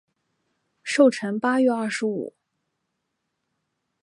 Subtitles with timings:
[0.81, 2.33] 寿辰八月二十五。